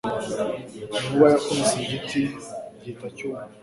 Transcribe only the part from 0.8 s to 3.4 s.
Inkuba yakubise igiti gihita cyuma